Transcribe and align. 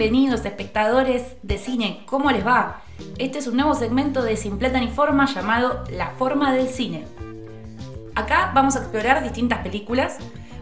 Bienvenidos 0.00 0.46
espectadores 0.46 1.36
de 1.42 1.58
cine, 1.58 2.04
¿cómo 2.06 2.30
les 2.30 2.46
va? 2.46 2.80
Este 3.18 3.38
es 3.38 3.46
un 3.46 3.56
nuevo 3.56 3.74
segmento 3.74 4.22
de 4.22 4.38
Sin 4.38 4.56
Plata 4.56 4.80
ni 4.80 4.88
Forma 4.88 5.26
llamado 5.26 5.84
La 5.90 6.12
Forma 6.12 6.54
del 6.54 6.68
Cine. 6.68 7.04
Acá 8.14 8.50
vamos 8.54 8.76
a 8.76 8.78
explorar 8.78 9.22
distintas 9.22 9.58
películas, 9.58 10.16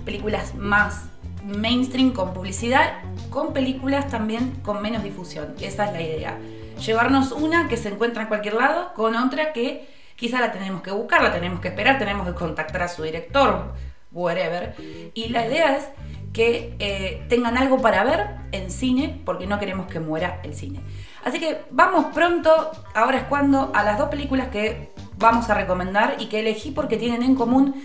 películas 0.05 0.57
más 0.57 1.05
mainstream 1.45 2.11
con 2.11 2.35
publicidad, 2.35 2.95
con 3.30 3.53
películas 3.53 4.09
también 4.09 4.57
con 4.65 4.83
menos 4.83 5.05
difusión. 5.05 5.55
Esa 5.61 5.84
es 5.87 5.93
la 5.93 6.02
idea. 6.02 6.39
Llevarnos 6.84 7.30
una 7.30 7.69
que 7.69 7.77
se 7.77 7.91
encuentra 7.91 8.23
en 8.23 8.29
cualquier 8.29 8.55
lado 8.55 8.93
con 8.95 9.15
otra 9.15 9.52
que 9.52 9.89
quizá 10.16 10.41
la 10.41 10.51
tenemos 10.51 10.83
que 10.83 10.91
buscar, 10.91 11.23
la 11.23 11.33
tenemos 11.33 11.61
que 11.61 11.69
esperar, 11.69 12.01
tenemos 12.01 12.27
que 12.27 12.34
contactar 12.34 12.83
a 12.83 12.89
su 12.89 13.05
director, 13.05 13.73
whatever. 14.11 14.75
Y 15.15 15.29
la 15.29 15.47
idea 15.47 15.77
es 15.77 15.84
que 16.32 16.77
eh, 16.78 17.24
tengan 17.28 17.56
algo 17.56 17.80
para 17.80 18.05
ver 18.05 18.27
en 18.52 18.70
cine, 18.70 19.20
porque 19.24 19.46
no 19.46 19.59
queremos 19.59 19.87
que 19.87 20.00
muera 20.00 20.41
el 20.42 20.54
cine. 20.54 20.80
Así 21.24 21.41
que 21.41 21.62
vamos 21.70 22.06
pronto, 22.14 22.70
ahora 22.95 23.18
es 23.18 23.24
cuando, 23.24 23.73
a 23.74 23.82
las 23.82 23.98
dos 23.98 24.09
películas 24.09 24.48
que 24.48 24.91
vamos 25.18 25.51
a 25.51 25.54
recomendar 25.54 26.16
y 26.18 26.27
que 26.27 26.41
elegí 26.41 26.70
porque 26.70 26.96
tienen 26.96 27.23
en 27.23 27.34
común 27.34 27.82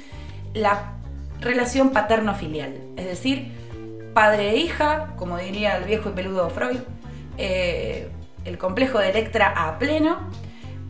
la 0.53 0.93
relación 1.41 1.89
paterno-filial, 1.89 2.75
es 2.95 3.05
decir, 3.05 3.51
padre 4.13 4.51
e 4.51 4.57
hija, 4.57 5.13
como 5.17 5.37
diría 5.37 5.77
el 5.77 5.85
viejo 5.85 6.09
y 6.09 6.13
peludo 6.13 6.49
Freud, 6.49 6.79
eh, 7.37 8.09
el 8.45 8.57
complejo 8.57 8.99
de 8.99 9.09
Electra 9.09 9.53
a 9.55 9.77
pleno. 9.79 10.17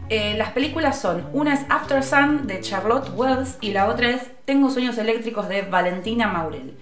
Eh, 0.10 0.36
las 0.38 0.52
películas 0.52 1.00
son, 1.00 1.28
una 1.32 1.54
es 1.54 1.62
After 1.70 2.04
Sun 2.04 2.46
de 2.46 2.60
Charlotte 2.60 3.10
Wells 3.16 3.58
y 3.62 3.72
la 3.72 3.88
otra 3.88 4.10
es 4.10 4.30
Tengo 4.46 4.70
sueños 4.70 4.98
eléctricos 4.98 5.48
de 5.48 5.62
Valentina 5.62 6.28
Maurel. 6.28 6.78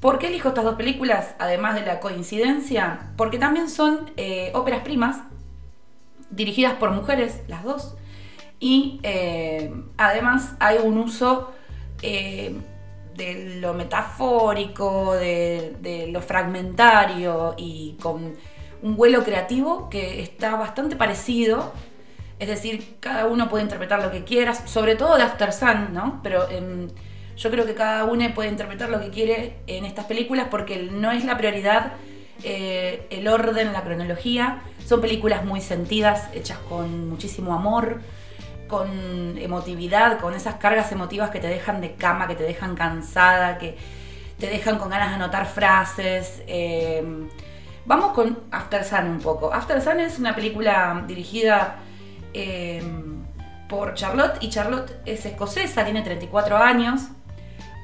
¿Por 0.00 0.18
qué 0.18 0.28
elijo 0.28 0.48
estas 0.48 0.64
dos 0.64 0.76
películas, 0.76 1.34
además 1.38 1.74
de 1.74 1.82
la 1.82 2.00
coincidencia? 2.00 3.12
Porque 3.18 3.38
también 3.38 3.68
son 3.68 4.10
eh, 4.16 4.50
óperas 4.54 4.80
primas, 4.80 5.18
dirigidas 6.30 6.74
por 6.74 6.90
mujeres, 6.92 7.42
las 7.48 7.64
dos, 7.64 7.96
y 8.58 8.98
eh, 9.02 9.72
además 9.98 10.54
hay 10.58 10.78
un 10.78 10.96
uso 10.96 11.52
eh, 12.00 12.56
de 13.14 13.58
lo 13.60 13.74
metafórico, 13.74 15.12
de, 15.14 16.08
lo 16.10 16.22
fragmentario 16.22 17.54
y 17.58 17.98
con 18.00 18.36
un 18.82 18.96
vuelo 18.96 19.22
creativo 19.22 19.90
que 19.90 20.22
está 20.22 20.56
bastante 20.56 20.96
parecido. 20.96 21.74
Es 22.38 22.48
decir, 22.48 22.96
cada 23.00 23.26
uno 23.26 23.50
puede 23.50 23.64
interpretar 23.64 24.02
lo 24.02 24.10
que 24.10 24.24
quiera, 24.24 24.54
sobre 24.54 24.96
todo 24.96 25.18
de 25.18 25.24
After 25.24 25.52
Sun, 25.52 25.92
¿no? 25.92 26.20
Pero 26.22 26.46
yo 27.40 27.50
creo 27.50 27.64
que 27.64 27.74
cada 27.74 28.04
uno 28.04 28.24
puede 28.34 28.50
interpretar 28.50 28.90
lo 28.90 29.00
que 29.00 29.08
quiere 29.08 29.56
en 29.66 29.86
estas 29.86 30.04
películas 30.04 30.48
porque 30.50 30.90
no 30.92 31.10
es 31.10 31.24
la 31.24 31.38
prioridad 31.38 31.94
eh, 32.42 33.06
el 33.08 33.28
orden, 33.28 33.72
la 33.72 33.82
cronología. 33.82 34.62
Son 34.86 35.00
películas 35.00 35.44
muy 35.44 35.62
sentidas, 35.62 36.28
hechas 36.34 36.58
con 36.68 37.08
muchísimo 37.08 37.54
amor, 37.54 38.02
con 38.68 39.38
emotividad, 39.38 40.18
con 40.20 40.34
esas 40.34 40.56
cargas 40.56 40.92
emotivas 40.92 41.30
que 41.30 41.40
te 41.40 41.46
dejan 41.46 41.80
de 41.80 41.94
cama, 41.94 42.28
que 42.28 42.34
te 42.34 42.42
dejan 42.42 42.76
cansada, 42.76 43.56
que 43.56 43.78
te 44.38 44.46
dejan 44.46 44.78
con 44.78 44.90
ganas 44.90 45.08
de 45.08 45.14
anotar 45.14 45.46
frases. 45.46 46.42
Eh, 46.46 47.02
vamos 47.86 48.12
con 48.12 48.38
After 48.50 48.84
Sun 48.84 49.06
un 49.06 49.20
poco. 49.20 49.50
After 49.50 49.80
Sun 49.80 50.00
es 50.00 50.18
una 50.18 50.34
película 50.34 51.04
dirigida 51.06 51.76
eh, 52.34 52.82
por 53.66 53.94
Charlotte 53.94 54.36
y 54.42 54.50
Charlotte 54.50 55.00
es 55.06 55.24
escocesa, 55.24 55.84
tiene 55.84 56.02
34 56.02 56.58
años 56.58 57.08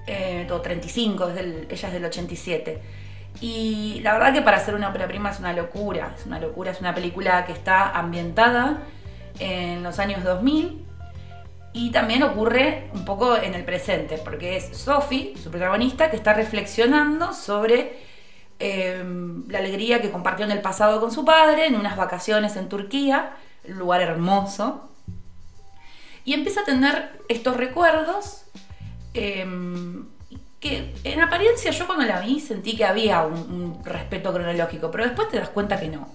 eh, 0.06 0.46
o 0.50 0.60
35, 0.60 1.28
es 1.28 1.36
ella 1.70 1.88
es 1.88 1.92
del 1.94 2.04
87. 2.04 2.80
Y 3.40 4.00
la 4.02 4.14
verdad 4.14 4.32
que 4.32 4.42
para 4.42 4.56
hacer 4.56 4.74
una 4.74 4.88
ópera 4.88 5.06
prima 5.06 5.30
es 5.30 5.38
una 5.38 5.52
locura, 5.52 6.14
es 6.18 6.26
una 6.26 6.38
locura, 6.38 6.70
es 6.70 6.80
una 6.80 6.94
película 6.94 7.44
que 7.44 7.52
está 7.52 7.90
ambientada 7.90 8.78
en 9.38 9.82
los 9.82 9.98
años 9.98 10.24
2000 10.24 10.86
y 11.72 11.90
también 11.90 12.22
ocurre 12.22 12.88
un 12.94 13.04
poco 13.04 13.36
en 13.36 13.54
el 13.54 13.62
presente, 13.64 14.16
porque 14.16 14.56
es 14.56 14.74
Sophie, 14.76 15.34
su 15.36 15.50
protagonista, 15.50 16.10
que 16.10 16.16
está 16.16 16.32
reflexionando 16.32 17.34
sobre 17.34 17.98
em, 18.58 19.46
la 19.48 19.58
alegría 19.58 20.00
que 20.00 20.10
compartió 20.10 20.46
en 20.46 20.52
el 20.52 20.62
pasado 20.62 21.00
con 21.00 21.12
su 21.12 21.26
padre, 21.26 21.66
en 21.66 21.76
unas 21.76 21.98
vacaciones 21.98 22.56
en 22.56 22.70
Turquía, 22.70 23.36
un 23.68 23.78
lugar 23.78 24.00
hermoso, 24.00 24.88
y 26.24 26.32
empieza 26.32 26.62
a 26.62 26.64
tener 26.64 27.20
estos 27.28 27.58
recuerdos 27.58 28.46
Em, 29.16 30.04
que 30.60 30.94
en 31.04 31.20
apariencia 31.20 31.70
yo 31.70 31.86
cuando 31.86 32.04
la 32.04 32.20
vi 32.20 32.38
sentí 32.40 32.76
que 32.76 32.84
había 32.84 33.22
un, 33.22 33.80
respeto 33.84 34.32
cronológico, 34.32 34.90
pero 34.90 35.04
después 35.04 35.28
te 35.28 35.38
das 35.38 35.48
cuenta 35.48 35.78
que 35.80 35.88
no. 35.88 36.08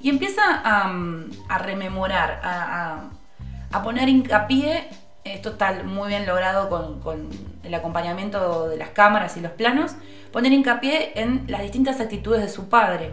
Y 0.00 0.08
empieza 0.08 0.42
a, 0.64 1.58
rememorar, 1.58 2.40
a, 2.42 3.82
poner 3.82 4.08
hincapié, 4.08 4.88
esto 5.24 5.50
está 5.50 5.82
muy 5.84 6.08
bien 6.08 6.26
logrado 6.26 6.68
con, 6.68 7.28
el 7.62 7.74
acompañamiento 7.74 8.68
de 8.68 8.76
las 8.76 8.90
cámaras 8.90 9.36
y 9.36 9.40
los 9.40 9.52
planos, 9.52 9.94
poner 10.32 10.52
hincapié 10.52 11.12
en 11.20 11.44
las 11.48 11.62
distintas 11.62 12.00
actitudes 12.00 12.40
de 12.42 12.48
su 12.48 12.68
padre. 12.68 13.12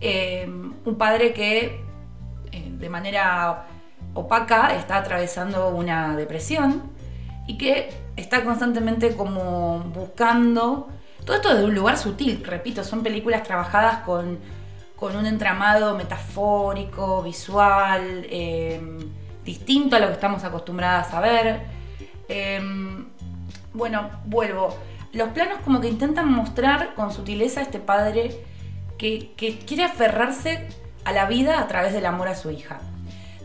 Em, 0.00 0.74
un 0.84 0.98
padre 0.98 1.32
que 1.32 1.84
eh, 2.52 2.68
de 2.68 2.88
manera 2.88 3.66
opaca 4.14 4.74
está 4.74 4.96
atravesando 4.96 5.68
una 5.68 6.16
depresión 6.16 6.90
y 7.50 7.58
que 7.58 7.90
está 8.14 8.44
constantemente 8.44 9.16
como 9.16 9.80
buscando, 9.92 10.88
todo 11.24 11.34
esto 11.34 11.48
desde 11.48 11.64
un 11.64 11.74
lugar 11.74 11.98
sutil, 11.98 12.44
repito, 12.44 12.84
son 12.84 13.02
películas 13.02 13.42
trabajadas 13.42 14.04
con, 14.04 14.38
un 15.00 15.26
entramado 15.26 15.96
metafórico, 15.96 17.24
visual, 17.24 18.24
em, 18.30 18.98
distinto 19.44 19.96
a 19.96 19.98
lo 19.98 20.06
que 20.06 20.12
estamos 20.12 20.44
acostumbradas 20.44 21.12
a 21.12 21.20
ver. 21.20 21.62
Em, 22.28 23.06
bueno, 23.72 24.10
vuelvo. 24.26 24.76
Los 25.12 25.30
planos 25.30 25.58
como 25.64 25.80
que 25.80 25.88
intentan 25.88 26.30
mostrar 26.30 26.94
con 26.94 27.10
sutileza 27.12 27.58
a 27.60 27.62
este 27.64 27.80
padre 27.80 28.44
que, 28.96 29.32
que 29.36 29.58
quiere 29.58 29.84
aferrarse 29.84 30.68
a 31.04 31.10
la 31.12 31.26
vida 31.26 31.60
a 31.60 31.66
través 31.66 31.94
del 31.94 32.06
amor 32.06 32.28
a 32.28 32.36
su 32.36 32.50
hija. 32.52 32.78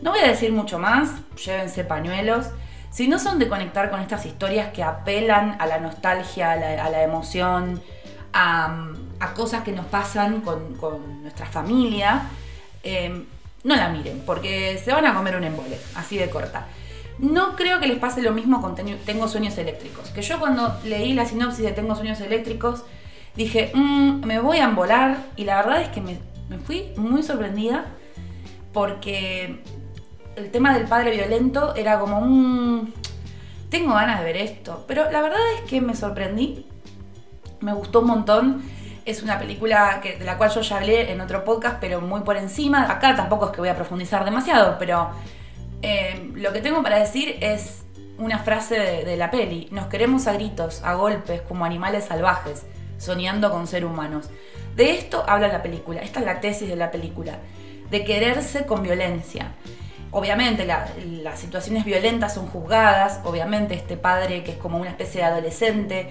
No 0.00 0.10
voy 0.12 0.20
a 0.20 0.28
decir 0.28 0.52
mucho 0.52 0.78
más, 0.78 1.10
llévense 1.44 1.82
pañuelos 1.82 2.52
si 2.96 3.08
no 3.08 3.18
son 3.18 3.38
de 3.38 3.46
conectar 3.46 3.90
con 3.90 4.00
estas 4.00 4.24
historias 4.24 4.72
que 4.72 4.82
apelan 4.82 5.56
a 5.58 5.66
la 5.66 5.78
nostalgia, 5.78 6.52
a 6.52 6.88
la, 6.88 7.02
emoción, 7.02 7.82
a, 8.32 8.86
cosas 9.36 9.64
que 9.64 9.72
nos 9.72 9.84
pasan 9.84 10.40
con, 10.40 11.22
nuestra 11.22 11.44
familia, 11.44 12.22
em, 12.82 13.26
no 13.64 13.76
la 13.76 13.90
miren, 13.90 14.22
porque 14.24 14.80
se 14.82 14.92
van 14.92 15.04
a 15.04 15.12
comer 15.12 15.36
un 15.36 15.44
embole, 15.44 15.78
así 15.94 16.16
de 16.16 16.30
corta. 16.30 16.68
No 17.18 17.54
creo 17.54 17.80
que 17.80 17.86
les 17.86 17.98
pase 17.98 18.22
lo 18.22 18.32
mismo 18.32 18.62
con 18.62 18.74
Tengo 18.74 19.28
sueños 19.28 19.58
eléctricos, 19.58 20.08
que 20.08 20.22
yo 20.22 20.40
cuando 20.40 20.80
leí 20.82 21.12
la 21.12 21.26
sinopsis 21.26 21.66
de 21.66 21.72
Tengo 21.72 21.96
sueños 21.96 22.22
eléctricos, 22.22 22.82
dije, 23.34 23.72
mm, 23.74 24.24
me 24.24 24.40
voy 24.40 24.56
a 24.56 24.64
embolar, 24.64 25.18
y 25.36 25.44
la 25.44 25.56
verdad 25.56 25.82
es 25.82 25.90
que 25.90 26.00
me 26.00 26.18
fui 26.64 26.94
muy 26.96 27.22
sorprendida 27.22 27.84
porque 28.72 29.62
el 30.36 30.50
tema 30.50 30.74
del 30.74 30.86
padre 30.86 31.10
violento 31.10 31.74
era 31.74 31.98
como 31.98 32.18
un... 32.18 32.94
Tengo 33.70 33.94
ganas 33.94 34.20
de 34.20 34.24
ver 34.24 34.36
esto, 34.36 34.84
pero 34.86 35.10
la 35.10 35.20
verdad 35.20 35.40
es 35.56 35.68
que 35.68 35.80
me 35.80 35.96
sorprendí, 35.96 36.66
me 37.60 37.72
gustó 37.72 38.00
un 38.00 38.06
montón. 38.06 38.62
Es 39.04 39.22
una 39.22 39.38
película 39.38 40.00
de 40.02 40.24
la 40.24 40.36
cual 40.36 40.50
yo 40.50 40.60
ya 40.60 40.76
hablé 40.76 41.12
en 41.12 41.20
otro 41.20 41.44
podcast, 41.44 41.76
pero 41.80 42.00
muy 42.00 42.20
por 42.20 42.36
encima. 42.36 42.90
Acá 42.90 43.14
tampoco 43.16 43.46
es 43.46 43.52
que 43.52 43.60
voy 43.60 43.68
a 43.68 43.76
profundizar 43.76 44.24
demasiado, 44.24 44.76
pero 44.78 45.10
eh, 45.82 46.30
lo 46.34 46.52
que 46.52 46.60
tengo 46.60 46.82
para 46.82 46.98
decir 46.98 47.36
es 47.40 47.84
una 48.18 48.38
frase 48.40 48.78
de, 48.78 49.04
de, 49.04 49.16
la 49.16 49.30
peli. 49.30 49.68
Nos 49.70 49.86
queremos 49.86 50.26
a 50.26 50.32
gritos, 50.32 50.82
a 50.82 50.94
golpes, 50.94 51.40
como 51.42 51.64
animales 51.64 52.04
salvajes, 52.04 52.66
soñando 52.98 53.50
con 53.50 53.66
ser 53.66 53.84
humanos. 53.84 54.28
De 54.74 54.92
esto 54.92 55.24
habla 55.26 55.48
la 55.48 55.62
película, 55.62 56.00
esta 56.02 56.20
es 56.20 56.26
la 56.26 56.40
tesis 56.40 56.68
de 56.68 56.76
la 56.76 56.90
película, 56.90 57.38
de 57.90 58.04
quererse 58.04 58.66
con 58.66 58.82
violencia. 58.82 59.52
Obviamente 60.16 60.64
las 60.64 61.38
situaciones 61.38 61.84
violentas 61.84 62.32
son 62.32 62.46
juzgadas, 62.46 63.20
obviamente 63.24 63.74
este 63.74 63.98
padre 63.98 64.42
que 64.44 64.52
es 64.52 64.56
como 64.56 64.78
una 64.78 64.88
especie 64.88 65.20
de 65.20 65.26
adolescente, 65.26 66.08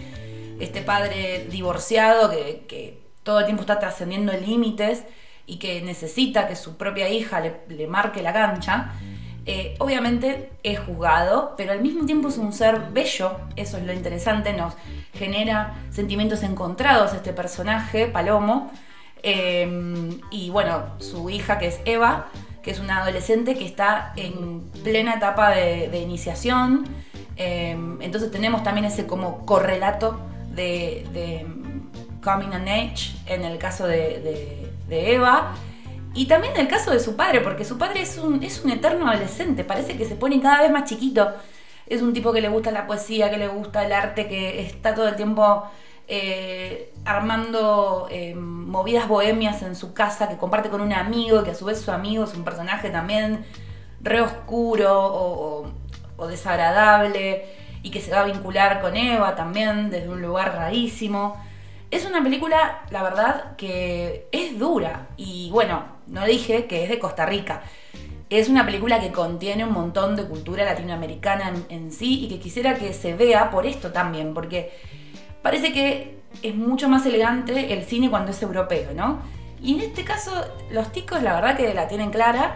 este 0.59 0.83
padre 0.83 1.47
divorciado 1.49 2.29
que, 2.29 2.99
todo 3.23 3.39
el 3.39 3.45
tiempo 3.45 3.61
está 3.61 3.79
trascendiendo 3.79 4.31
límites 4.33 5.05
y 5.47 5.57
que 5.57 5.81
necesita 5.81 6.47
que 6.47 6.55
su 6.55 6.77
propia 6.77 7.09
hija 7.09 7.41
le, 7.67 7.87
marque 7.87 8.21
la 8.21 8.31
cancha, 8.31 8.93
eh, 9.47 9.73
obviamente 9.79 10.51
es 10.61 10.77
juzgado, 10.77 11.55
pero 11.57 11.71
al 11.71 11.81
mismo 11.81 12.05
tiempo 12.05 12.27
es 12.27 12.37
un 12.37 12.53
ser 12.53 12.91
bello, 12.91 13.39
eso 13.55 13.77
es 13.77 13.85
lo 13.85 13.91
interesante, 13.91 14.53
nos 14.53 14.75
genera 15.15 15.83
sentimientos 15.89 16.43
encontrados 16.43 17.11
este 17.15 17.33
personaje, 17.33 18.05
Palomo, 18.05 18.71
eh, 19.23 20.15
y 20.29 20.51
bueno, 20.51 20.93
su 20.99 21.31
hija 21.31 21.57
que 21.57 21.69
es 21.69 21.79
Eva, 21.85 22.27
que 22.65 22.71
es 22.71 22.79
una 22.79 23.03
adolescente 23.03 23.53
que 23.53 23.63
está 23.63 24.11
en 24.15 24.61
plena 24.83 25.13
etapa 25.13 25.51
de, 25.51 25.99
iniciación. 26.01 26.85
Em, 27.37 28.01
entonces 28.01 28.31
tenemos 28.31 28.63
también 28.63 28.85
ese 28.85 29.05
como 29.05 29.45
correlato 29.45 30.19
de, 30.49 31.45
coming 32.23 32.47
on 32.47 32.67
age 32.67 33.13
en 33.27 33.45
el 33.45 33.59
caso 33.59 33.85
de, 33.85 34.71
de 34.87 35.13
Eva. 35.13 35.53
Y 36.15 36.25
también 36.25 36.53
el 36.55 36.67
caso 36.67 36.91
de 36.91 36.99
su 36.99 37.15
padre, 37.15 37.41
porque 37.41 37.65
su 37.65 37.77
padre 37.77 38.01
es 38.01 38.17
un, 38.17 38.41
es 38.41 38.63
un 38.63 38.71
eterno 38.71 39.09
adolescente, 39.09 39.63
parece 39.63 39.97
que 39.97 40.05
se 40.05 40.15
pone 40.15 40.41
cada 40.41 40.61
vez 40.61 40.71
más 40.71 40.89
chiquito. 40.89 41.33
Es 41.85 42.01
un 42.01 42.13
tipo 42.13 42.31
que 42.33 42.41
le 42.41 42.47
gusta 42.49 42.71
la 42.71 42.87
poesía, 42.87 43.29
que 43.29 43.37
le 43.37 43.47
gusta 43.47 43.85
el 43.85 43.91
arte, 43.91 44.27
que 44.27 44.61
está 44.61 44.95
todo 44.95 45.07
el 45.07 45.15
tiempo 45.15 45.65
eh, 46.07 46.93
armando 47.05 48.07
eh, 48.09 48.35
movidas 48.35 49.07
bohemias 49.07 49.61
en 49.61 49.75
su 49.75 49.93
casa, 49.93 50.27
que 50.29 50.37
comparte 50.37 50.69
con 50.69 50.81
un 50.81 50.93
amigo, 50.93 51.43
que 51.43 51.51
a 51.51 51.55
su 51.55 51.65
vez 51.65 51.81
su 51.81 51.91
amigo 51.91 52.23
es 52.23 52.33
un 52.33 52.43
personaje 52.43 52.89
también 52.89 53.45
re 54.01 54.21
oscuro 54.21 55.71
o 56.17 56.27
desagradable 56.27 57.45
y 57.85 57.91
que 57.91 58.01
se 58.01 58.09
va 58.09 58.21
a 58.21 58.25
vincular 58.25 58.81
con 58.81 58.97
Eva 58.97 59.35
también 59.35 59.91
desde 59.91 60.09
un 60.09 60.19
lugar 60.19 60.55
rarísimo. 60.55 61.39
Es 61.91 62.03
una 62.03 62.23
película, 62.23 62.81
la 62.89 63.03
verdad, 63.03 63.55
que 63.57 64.27
es 64.31 64.57
dura 64.57 65.07
y 65.17 65.51
bueno, 65.51 65.85
no 66.07 66.25
dije 66.25 66.65
que 66.65 66.83
es 66.83 66.89
de 66.89 66.97
Costa 66.97 67.27
Rica. 67.27 67.61
Es 68.31 68.49
una 68.49 68.65
película 68.65 68.99
que 68.99 69.11
contiene 69.11 69.65
un 69.65 69.71
montón 69.71 70.15
de 70.15 70.25
cultura 70.25 70.65
latinoamericana 70.65 71.53
en, 71.69 71.91
sí 71.91 72.25
y 72.25 72.27
que 72.27 72.39
quisiera 72.39 72.73
que 72.73 72.91
se 72.91 73.13
vea 73.13 73.51
por 73.51 73.67
esto 73.67 73.91
también, 73.91 74.33
porque 74.33 74.73
parece 75.45 75.71
que 75.71 76.17
es 76.41 76.55
mucho 76.55 76.89
más 76.89 77.05
elegante 77.05 77.71
el 77.71 77.83
cine 77.83 78.09
cuando 78.09 78.31
es 78.31 78.41
europeo, 78.41 78.93
¿no? 78.95 79.19
Y 79.61 79.75
en 79.75 79.81
este 79.81 80.03
caso, 80.03 80.31
los 80.71 80.91
ticos 80.91 81.21
la 81.21 81.35
verdad 81.35 81.55
que 81.55 81.71
la 81.75 81.87
tienen 81.87 82.09
clara 82.09 82.55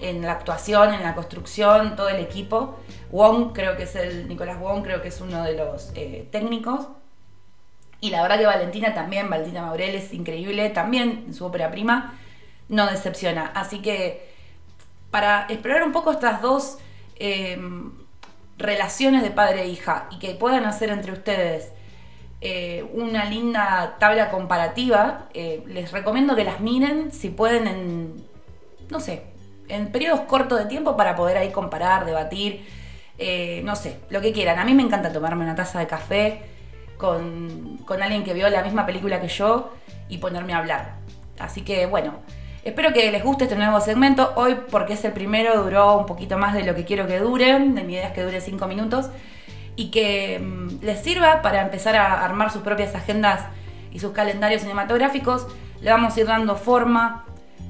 en 0.00 0.22
la 0.22 0.32
actuación, 0.32 0.94
en 0.94 1.02
la 1.02 1.14
construcción, 1.14 1.96
todo 1.96 2.08
el 2.08 2.16
equipo. 2.16 2.78
Wong, 3.12 3.52
creo 3.52 3.76
que 3.76 3.82
es 3.82 3.94
el, 3.94 4.26
Nicolás 4.26 4.58
Wong, 4.58 4.82
creo 4.82 5.02
que 5.02 5.08
es 5.08 5.20
uno 5.20 5.42
de 5.44 5.52
los 5.52 5.92
eh, 5.94 6.28
técnicos. 6.32 6.88
Y 8.00 8.08
la 8.08 8.22
verdad 8.22 8.38
que 8.38 8.46
Valentina 8.46 8.94
también, 8.94 9.28
Valentina 9.28 9.60
Maurel 9.60 9.94
es 9.94 10.14
increíble, 10.14 10.70
también 10.70 11.24
en 11.26 11.34
su 11.34 11.44
ópera 11.44 11.70
prima 11.70 12.18
no 12.70 12.86
decepciona. 12.86 13.52
Así 13.54 13.82
que 13.82 14.32
para 15.10 15.44
explorar 15.50 15.82
un 15.82 15.92
poco 15.92 16.10
estas 16.10 16.40
dos 16.40 16.78
em, 17.16 17.92
relaciones 18.56 19.22
de 19.22 19.30
padre 19.30 19.64
e 19.64 19.68
hija 19.68 20.08
y 20.10 20.18
que 20.18 20.32
puedan 20.32 20.64
hacer 20.64 20.88
entre 20.88 21.12
ustedes 21.12 21.72
eh, 22.40 22.88
una 22.94 23.26
linda 23.26 23.96
tabla 23.98 24.30
comparativa, 24.30 25.28
eh, 25.34 25.62
les 25.66 25.92
recomiendo 25.92 26.34
que 26.34 26.44
las 26.44 26.60
miren 26.60 27.12
si 27.12 27.28
pueden 27.28 27.66
en, 27.66 28.24
no 28.88 29.00
sé, 29.00 29.24
en 29.68 29.92
periodos 29.92 30.20
cortos 30.20 30.58
de 30.58 30.64
tiempo 30.64 30.96
para 30.96 31.16
poder 31.16 31.36
ahí 31.36 31.50
comparar, 31.50 32.06
debatir, 32.06 32.66
eh, 33.18 33.60
no 33.64 33.76
sé, 33.76 33.98
lo 34.08 34.20
que 34.20 34.32
quieran. 34.32 34.58
A 34.58 34.64
mí 34.64 34.74
me 34.74 34.82
encanta 34.82 35.12
tomarme 35.12 35.44
una 35.44 35.54
taza 35.54 35.80
de 35.80 35.86
café 35.86 36.40
con, 36.96 37.78
con 37.84 38.02
alguien 38.02 38.24
que 38.24 38.32
vio 38.32 38.48
la 38.48 38.62
misma 38.62 38.86
película 38.86 39.20
que 39.20 39.28
yo 39.28 39.72
y 40.08 40.18
ponerme 40.18 40.54
a 40.54 40.58
hablar. 40.58 40.94
Así 41.38 41.62
que 41.62 41.86
bueno, 41.86 42.20
Espero 42.62 42.92
que 42.92 43.10
les 43.10 43.24
guste 43.24 43.44
este 43.44 43.56
nuevo 43.56 43.80
segmento. 43.80 44.34
Hoy, 44.36 44.54
porque 44.70 44.92
es 44.92 45.02
el 45.06 45.12
primero, 45.12 45.62
duró 45.62 45.96
un 45.96 46.04
poquito 46.04 46.36
más 46.36 46.52
de 46.52 46.62
lo 46.62 46.74
que 46.74 46.84
quiero 46.84 47.06
que 47.06 47.18
dure. 47.18 47.58
De 47.58 47.84
mi 47.84 47.94
idea 47.94 48.08
es 48.08 48.12
que 48.12 48.22
dure 48.22 48.38
5 48.42 48.66
minutos. 48.66 49.08
Y 49.80 49.90
que 49.90 50.38
mm, 50.38 50.84
les 50.84 51.00
sirva 51.02 51.42
para 51.42 51.62
empezar 51.62 51.96
a 51.96 52.24
armar 52.24 52.50
sus 52.50 52.62
propias 52.62 52.94
agendas 52.94 53.46
y 53.92 53.98
sus 53.98 54.12
calendarios 54.12 54.62
cinematográficos. 54.62 55.46
Le 55.80 55.90
vamos 55.90 56.16
a 56.16 56.20
ir 56.20 56.26
dando 56.26 56.56
forma. 56.56 57.24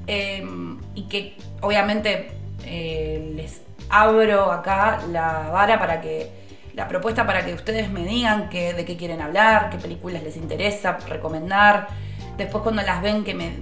Em, 0.07 0.79
y 0.95 1.03
que 1.03 1.37
obviamente 1.61 2.31
eh, 2.65 3.33
les 3.35 3.61
abro 3.89 4.51
acá 4.51 4.99
la 5.09 5.49
vara 5.51 5.79
para 5.79 6.01
que. 6.01 6.41
La 6.73 6.87
propuesta 6.87 7.25
para 7.25 7.43
que 7.45 7.53
ustedes 7.53 7.89
me 7.91 8.05
digan 8.05 8.49
de 8.49 8.85
qué 8.85 8.95
quieren 8.95 9.21
hablar, 9.21 9.69
qué 9.69 9.77
películas 9.77 10.23
les 10.23 10.37
interesa 10.37 10.97
recomendar 11.05 11.89
Después 12.37 12.63
cuando 12.63 12.81
las 12.81 13.01
ven, 13.01 13.23
que 13.23 13.33
me, 13.33 13.53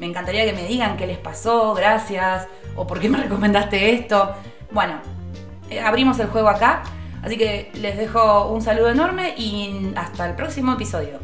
encantaría 0.00 0.44
que 0.44 0.52
me 0.52 0.64
digan 0.64 0.96
qué 0.96 1.06
les 1.06 1.18
pasó, 1.18 1.74
gracias, 1.74 2.46
o 2.74 2.86
por 2.86 3.00
qué 3.00 3.08
me 3.08 3.18
recomendaste 3.22 3.94
esto. 3.94 4.34
Bueno, 4.70 5.00
eh, 5.70 5.80
abrimos 5.80 6.18
el 6.18 6.26
juego 6.26 6.48
acá, 6.48 6.82
así 7.26 7.36
que 7.36 7.70
les 7.74 7.98
dejo 7.98 8.48
un 8.48 8.62
saludo 8.62 8.88
enorme 8.88 9.34
y 9.36 9.92
hasta 9.96 10.26
el 10.28 10.36
próximo 10.36 10.74
episodio. 10.74 11.18